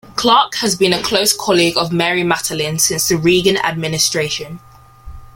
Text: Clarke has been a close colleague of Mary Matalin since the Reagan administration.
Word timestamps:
Clarke 0.15 0.55
has 0.55 0.75
been 0.75 0.93
a 0.93 1.03
close 1.03 1.31
colleague 1.31 1.77
of 1.77 1.91
Mary 1.93 2.23
Matalin 2.23 2.81
since 2.81 3.07
the 3.07 3.17
Reagan 3.17 3.57
administration. 3.57 4.59